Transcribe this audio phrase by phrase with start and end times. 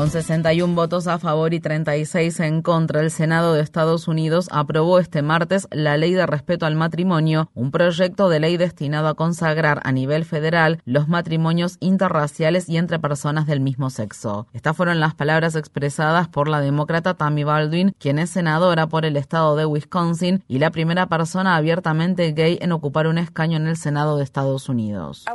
[0.00, 4.98] Con 61 votos a favor y 36 en contra, el Senado de Estados Unidos aprobó
[4.98, 9.82] este martes la Ley de Respeto al Matrimonio, un proyecto de ley destinado a consagrar
[9.84, 14.46] a nivel federal los matrimonios interraciales y entre personas del mismo sexo.
[14.54, 19.18] Estas fueron las palabras expresadas por la demócrata Tammy Baldwin, quien es senadora por el
[19.18, 23.76] estado de Wisconsin y la primera persona abiertamente gay en ocupar un escaño en el
[23.76, 25.26] Senado de Estados Unidos.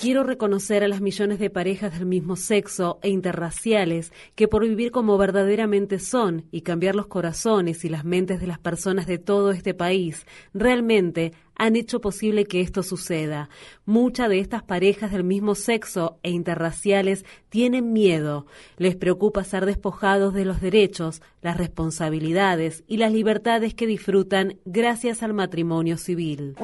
[0.00, 4.90] Quiero reconocer a las millones de parejas del mismo sexo e interraciales que por vivir
[4.90, 9.50] como verdaderamente son y cambiar los corazones y las mentes de las personas de todo
[9.52, 13.48] este país, realmente han hecho posible que esto suceda.
[13.84, 18.46] Muchas de estas parejas del mismo sexo e interraciales tienen miedo.
[18.78, 25.22] Les preocupa ser despojados de los derechos, las responsabilidades y las libertades que disfrutan gracias
[25.22, 26.56] al matrimonio civil.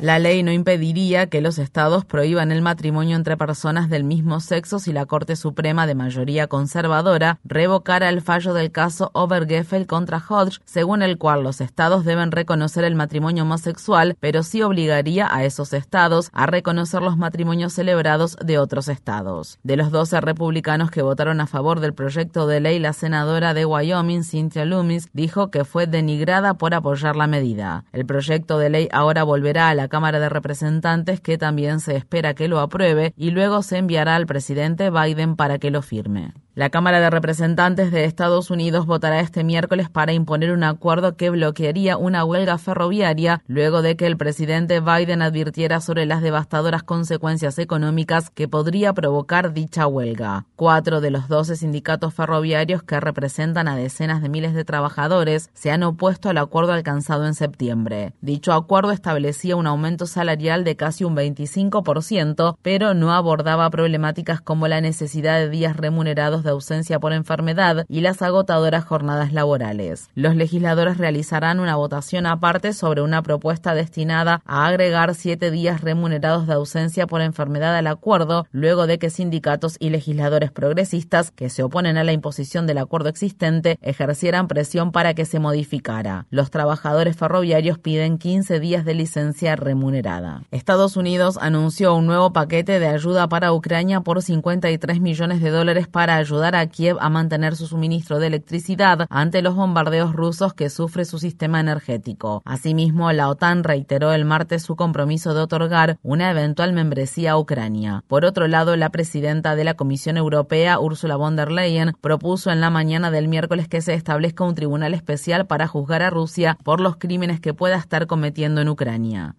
[0.00, 4.78] La ley no impediría que los estados prohíban el matrimonio entre personas del mismo sexo
[4.78, 10.60] si la Corte Suprema de mayoría conservadora revocara el fallo del caso Obergefell contra Hodge,
[10.64, 15.72] según el cual los estados deben reconocer el matrimonio homosexual, pero sí obligaría a esos
[15.72, 19.58] estados a reconocer los matrimonios celebrados de otros estados.
[19.62, 23.66] De los 12 republicanos que votaron a favor del proyecto de ley, la senadora de
[23.66, 27.84] Wyoming, Cynthia Loomis, dijo que fue denigrada por apoyar la medida.
[27.92, 32.34] El proyecto de ley ahora volverá a la Cámara de Representantes, que también se espera
[32.34, 36.32] que lo apruebe, y luego se enviará al presidente Biden para que lo firme.
[36.54, 41.28] La Cámara de Representantes de Estados Unidos votará este miércoles para imponer un acuerdo que
[41.28, 47.58] bloquearía una huelga ferroviaria luego de que el presidente Biden advirtiera sobre las devastadoras consecuencias
[47.58, 50.46] económicas que podría provocar dicha huelga.
[50.54, 55.72] Cuatro de los doce sindicatos ferroviarios que representan a decenas de miles de trabajadores se
[55.72, 58.12] han opuesto al acuerdo alcanzado en septiembre.
[58.20, 64.68] Dicho acuerdo establecía un aumento salarial de casi un 25%, pero no abordaba problemáticas como
[64.68, 70.10] la necesidad de días remunerados de ausencia por enfermedad y las agotadoras jornadas laborales.
[70.14, 76.46] Los legisladores realizarán una votación aparte sobre una propuesta destinada a agregar siete días remunerados
[76.46, 81.62] de ausencia por enfermedad al acuerdo, luego de que sindicatos y legisladores progresistas que se
[81.62, 86.26] oponen a la imposición del acuerdo existente ejercieran presión para que se modificara.
[86.30, 90.42] Los trabajadores ferroviarios piden 15 días de licencia remunerada.
[90.50, 95.88] Estados Unidos anunció un nuevo paquete de ayuda para Ucrania por 53 millones de dólares
[95.88, 98.73] para ayudar ayudar a Kiev a mantener su suministro de electricidad
[99.10, 102.42] ante los bombardeos rusos que sufre su sistema energético.
[102.44, 108.04] Asimismo, la OTAN reiteró el martes su compromiso de otorgar una eventual membresía a Ucrania.
[108.08, 112.60] Por otro lado, la presidenta de la Comisión Europea, Ursula von der Leyen, propuso en
[112.60, 116.80] la mañana del miércoles que se establezca un tribunal especial para juzgar a Rusia por
[116.80, 119.36] los crímenes que pueda estar cometiendo en Ucrania.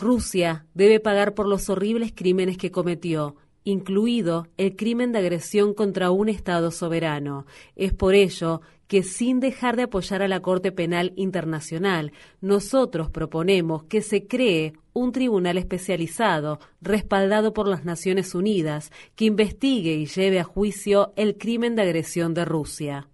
[0.00, 6.10] Rusia debe pagar por los horribles crímenes que cometió, incluido el crimen de agresión contra
[6.10, 7.46] un Estado soberano.
[7.76, 13.84] Es por ello que sin dejar de apoyar a la Corte Penal Internacional, nosotros proponemos
[13.84, 20.40] que se cree un tribunal especializado, respaldado por las Naciones Unidas, que investigue y lleve
[20.40, 23.08] a juicio el crimen de agresión de Rusia.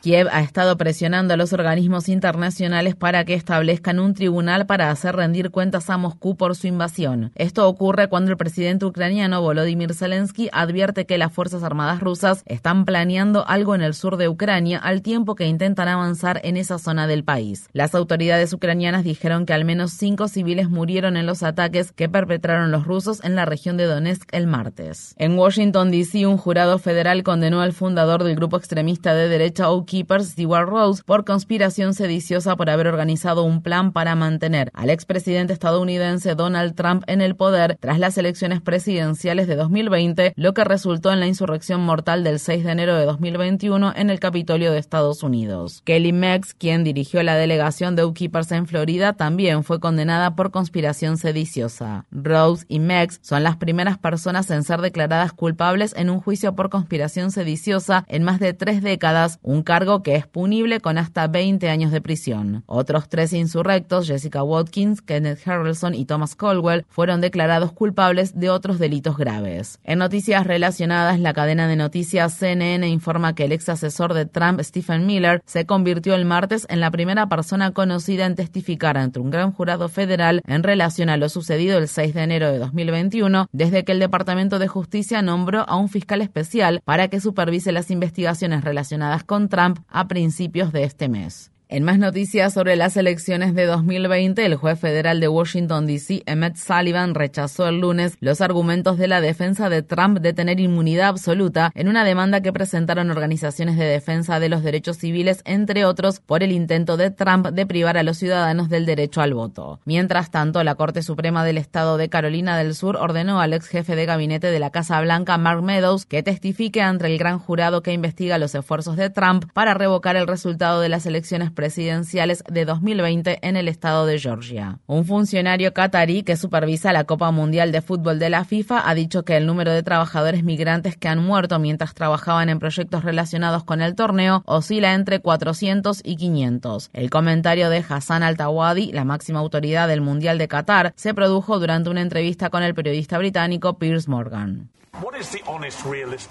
[0.00, 5.14] Kiev ha estado presionando a los organismos internacionales para que establezcan un tribunal para hacer
[5.14, 7.32] rendir cuentas a Moscú por su invasión.
[7.34, 12.86] Esto ocurre cuando el presidente ucraniano Volodymyr Zelensky advierte que las Fuerzas Armadas rusas están
[12.86, 17.06] planeando algo en el sur de Ucrania al tiempo que intentan avanzar en esa zona
[17.06, 17.68] del país.
[17.74, 22.70] Las autoridades ucranianas dijeron que al menos cinco civiles murieron en los ataques que perpetraron
[22.70, 25.14] los rusos en la región de Donetsk el martes.
[25.18, 29.68] En Washington, D.C., un jurado federal con condenó al fundador del grupo extremista de derecha
[29.68, 34.88] O Keepers, Stewart Rose, por conspiración sediciosa por haber organizado un plan para mantener al
[34.88, 40.62] expresidente estadounidense Donald Trump en el poder tras las elecciones presidenciales de 2020, lo que
[40.62, 44.78] resultó en la insurrección mortal del 6 de enero de 2021 en el Capitolio de
[44.78, 45.82] Estados Unidos.
[45.84, 50.52] Kelly Meggs, quien dirigió la delegación de O Keepers en Florida, también fue condenada por
[50.52, 52.04] conspiración sediciosa.
[52.12, 56.70] Rose y Meggs son las primeras personas en ser declaradas culpables en un juicio por
[56.70, 61.68] conspiración sediciosa en más de tres décadas, un cargo que es punible con hasta 20
[61.68, 62.64] años de prisión.
[62.66, 68.78] Otros tres insurrectos, Jessica Watkins, Kenneth Harrelson y Thomas Colwell, fueron declarados culpables de otros
[68.78, 69.78] delitos graves.
[69.84, 74.60] En noticias relacionadas, la cadena de noticias CNN informa que el ex asesor de Trump,
[74.60, 79.30] Stephen Miller, se convirtió el martes en la primera persona conocida en testificar ante un
[79.30, 83.84] gran jurado federal en relación a lo sucedido el 6 de enero de 2021, desde
[83.84, 88.64] que el Departamento de Justicia nombró a un fiscal especial para que supervise las investigaciones
[88.64, 91.53] relacionadas con Trump a principios de este mes.
[91.70, 96.56] En más noticias sobre las elecciones de 2020, el juez federal de Washington, D.C., Emmett
[96.56, 101.72] Sullivan, rechazó el lunes los argumentos de la defensa de Trump de tener inmunidad absoluta
[101.74, 106.42] en una demanda que presentaron organizaciones de defensa de los derechos civiles, entre otros, por
[106.42, 109.80] el intento de Trump de privar a los ciudadanos del derecho al voto.
[109.86, 113.96] Mientras tanto, la Corte Suprema del Estado de Carolina del Sur ordenó al ex jefe
[113.96, 117.94] de gabinete de la Casa Blanca, Mark Meadows, que testifique ante el gran jurado que
[117.94, 123.38] investiga los esfuerzos de Trump para revocar el resultado de las elecciones presidenciales de 2020
[123.42, 124.78] en el estado de Georgia.
[124.86, 129.24] Un funcionario catarí que supervisa la Copa Mundial de Fútbol de la FIFA ha dicho
[129.24, 133.80] que el número de trabajadores migrantes que han muerto mientras trabajaban en proyectos relacionados con
[133.80, 136.90] el torneo oscila entre 400 y 500.
[136.92, 141.90] El comentario de Hassan Al-Tawadi, la máxima autoridad del Mundial de Qatar, se produjo durante
[141.90, 144.68] una entrevista con el periodista británico Piers Morgan.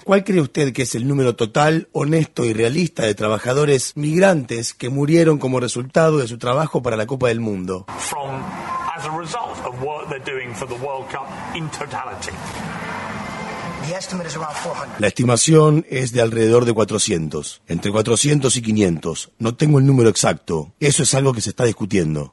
[0.04, 4.88] ¿Cuál cree usted que es el número total, honesto y realista de trabajadores migrantes que
[4.88, 7.86] murieron como resultado de su trabajo para la Copa del Mundo?
[14.98, 19.32] La estimación es de alrededor de 400, entre 400 y 500.
[19.38, 20.72] No tengo el número exacto.
[20.80, 22.32] Eso es algo que se está discutiendo.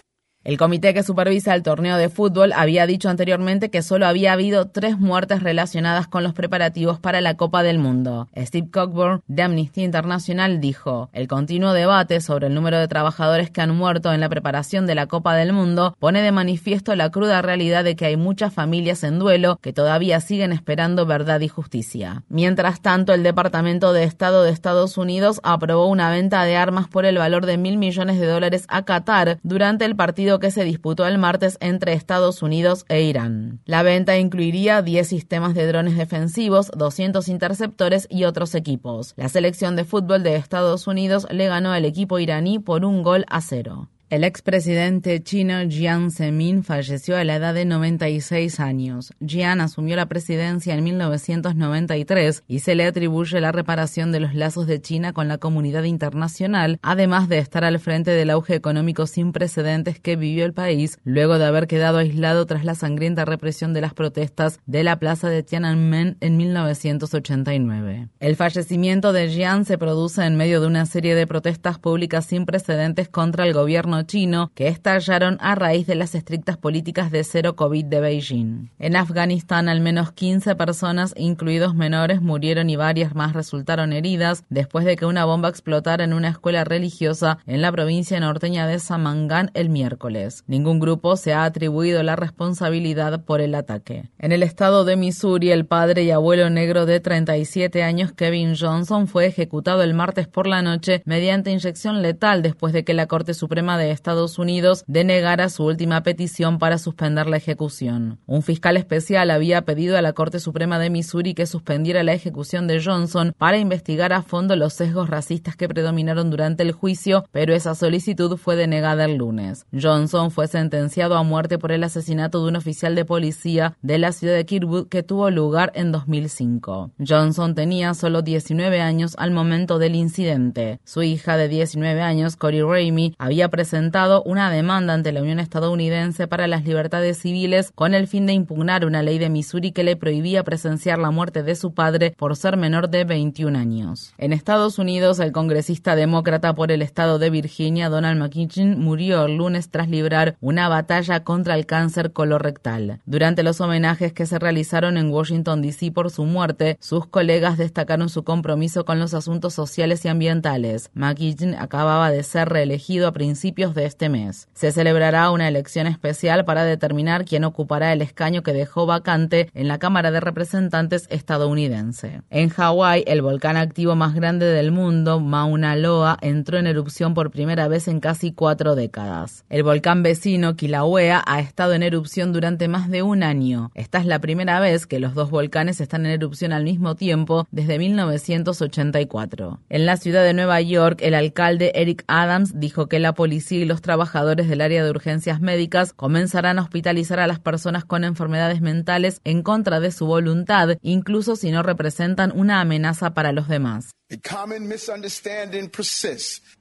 [0.43, 4.65] El comité que supervisa el torneo de fútbol había dicho anteriormente que solo había habido
[4.69, 8.27] tres muertes relacionadas con los preparativos para la Copa del Mundo.
[8.35, 13.61] Steve Cockburn, de Amnistía Internacional, dijo, el continuo debate sobre el número de trabajadores que
[13.61, 17.43] han muerto en la preparación de la Copa del Mundo pone de manifiesto la cruda
[17.43, 22.23] realidad de que hay muchas familias en duelo que todavía siguen esperando verdad y justicia.
[22.29, 27.05] Mientras tanto, el Departamento de Estado de Estados Unidos aprobó una venta de armas por
[27.05, 31.05] el valor de mil millones de dólares a Qatar durante el partido que se disputó
[31.05, 33.59] el martes entre Estados Unidos e Irán.
[33.65, 39.13] La venta incluiría 10 sistemas de drones defensivos, 200 interceptores y otros equipos.
[39.17, 43.25] La selección de fútbol de Estados Unidos le ganó al equipo iraní por un gol
[43.29, 43.90] a cero.
[44.11, 49.13] El expresidente chino Jiang Zemin falleció a la edad de 96 años.
[49.25, 54.67] Jiang asumió la presidencia en 1993 y se le atribuye la reparación de los lazos
[54.67, 59.31] de China con la comunidad internacional, además de estar al frente del auge económico sin
[59.31, 63.79] precedentes que vivió el país luego de haber quedado aislado tras la sangrienta represión de
[63.79, 68.09] las protestas de la plaza de Tiananmen en 1989.
[68.19, 72.45] El fallecimiento de Jiang se produce en medio de una serie de protestas públicas sin
[72.45, 77.55] precedentes contra el gobierno chino que estallaron a raíz de las estrictas políticas de cero
[77.55, 78.69] COVID de Beijing.
[78.79, 84.85] En Afganistán, al menos 15 personas, incluidos menores, murieron y varias más resultaron heridas después
[84.85, 89.51] de que una bomba explotara en una escuela religiosa en la provincia norteña de Samangan
[89.53, 90.43] el miércoles.
[90.47, 94.09] Ningún grupo se ha atribuido la responsabilidad por el ataque.
[94.19, 99.07] En el estado de Missouri, el padre y abuelo negro de 37 años, Kevin Johnson,
[99.07, 103.33] fue ejecutado el martes por la noche mediante inyección letal después de que la Corte
[103.33, 108.19] Suprema de Estados Unidos denegara su última petición para suspender la ejecución.
[108.25, 112.67] Un fiscal especial había pedido a la Corte Suprema de Missouri que suspendiera la ejecución
[112.67, 117.53] de Johnson para investigar a fondo los sesgos racistas que predominaron durante el juicio, pero
[117.53, 119.65] esa solicitud fue denegada el lunes.
[119.71, 124.11] Johnson fue sentenciado a muerte por el asesinato de un oficial de policía de la
[124.11, 126.91] ciudad de Kirkwood que tuvo lugar en 2005.
[127.05, 130.79] Johnson tenía solo 19 años al momento del incidente.
[130.83, 133.80] Su hija de 19 años, Corey Ramey, había presentado
[134.25, 138.85] una demanda ante la Unión Estadounidense para las libertades civiles con el fin de impugnar
[138.85, 142.57] una ley de Missouri que le prohibía presenciar la muerte de su padre por ser
[142.57, 144.13] menor de 21 años.
[144.17, 149.37] En Estados Unidos, el congresista demócrata por el estado de Virginia, Donald McKinnon, murió el
[149.37, 153.01] lunes tras librar una batalla contra el cáncer colorectal.
[153.05, 155.91] Durante los homenajes que se realizaron en Washington, D.C.
[155.91, 160.91] por su muerte, sus colegas destacaron su compromiso con los asuntos sociales y ambientales.
[160.93, 164.47] McKinnon acababa de ser reelegido a principios de este mes.
[164.53, 169.67] Se celebrará una elección especial para determinar quién ocupará el escaño que dejó vacante en
[169.67, 172.21] la Cámara de Representantes estadounidense.
[172.31, 177.29] En Hawái, el volcán activo más grande del mundo, Mauna Loa, entró en erupción por
[177.29, 179.45] primera vez en casi cuatro décadas.
[179.49, 183.71] El volcán vecino, Kilauea, ha estado en erupción durante más de un año.
[183.75, 187.47] Esta es la primera vez que los dos volcanes están en erupción al mismo tiempo
[187.51, 189.59] desde 1984.
[189.69, 193.65] En la ciudad de Nueva York, el alcalde Eric Adams dijo que la policía y
[193.65, 198.61] los trabajadores del área de urgencias médicas comenzarán a hospitalizar a las personas con enfermedades
[198.61, 203.91] mentales en contra de su voluntad, incluso si no representan una amenaza para los demás.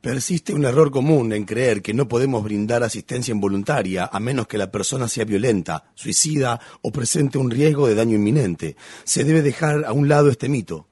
[0.01, 4.59] Persiste un error común en creer que no podemos brindar asistencia involuntaria a menos que
[4.59, 8.77] la persona sea violenta, suicida o presente un riesgo de daño inminente.
[9.05, 10.89] Se debe dejar a un lado este mito.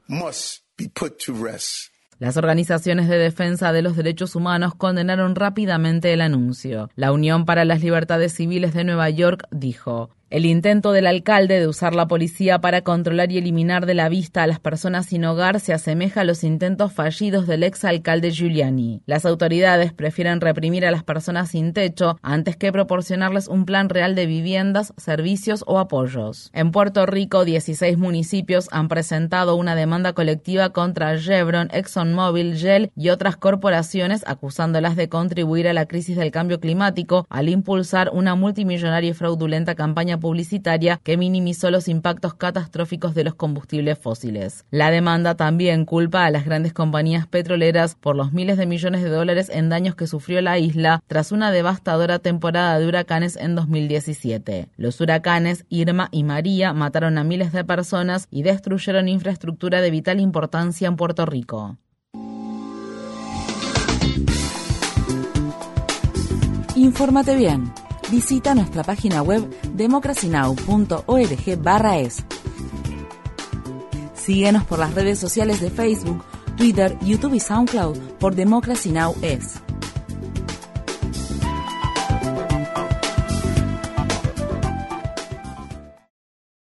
[2.18, 6.90] Las organizaciones de defensa de los derechos humanos condenaron rápidamente el anuncio.
[6.96, 11.66] La Unión para las Libertades Civiles de Nueva York dijo, el intento del alcalde de
[11.66, 15.58] usar la policía para controlar y eliminar de la vista a las personas sin hogar
[15.58, 19.00] se asemeja a los intentos fallidos del ex alcalde Giuliani.
[19.06, 24.14] Las autoridades prefieren reprimir a las personas sin techo antes que proporcionarles un plan real
[24.14, 26.50] de viviendas, servicios o apoyos.
[26.52, 33.08] En Puerto Rico, 16 municipios han presentado una demanda colectiva contra Chevron, ExxonMobil, Shell y
[33.08, 39.10] otras corporaciones acusándolas de contribuir a la crisis del cambio climático al impulsar una multimillonaria
[39.10, 44.64] y fraudulenta campaña publicitaria que minimizó los impactos catastróficos de los combustibles fósiles.
[44.70, 49.08] La demanda también culpa a las grandes compañías petroleras por los miles de millones de
[49.08, 54.68] dólares en daños que sufrió la isla tras una devastadora temporada de huracanes en 2017.
[54.76, 60.20] Los huracanes Irma y María mataron a miles de personas y destruyeron infraestructura de vital
[60.20, 61.76] importancia en Puerto Rico.
[66.76, 67.72] Infórmate bien
[68.10, 72.24] visita nuestra página web democracynow.org/es.
[74.14, 76.24] Síguenos por las redes sociales de Facebook,
[76.56, 79.14] Twitter, YouTube y SoundCloud por Democracy Now!
[79.22, 79.67] es.